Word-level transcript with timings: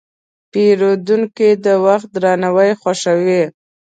پیرودونکی 0.51 1.49
د 1.65 1.67
وخت 1.85 2.09
درناوی 2.21 2.71
خوښوي. 2.81 3.43